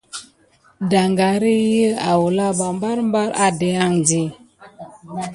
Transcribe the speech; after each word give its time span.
Daŋgar 0.91 1.41
iki 1.57 1.81
awula 2.09 2.47
ɓa 2.57 2.67
barbar 2.81 3.29
adéke 3.45 3.79
andi. 3.85 4.21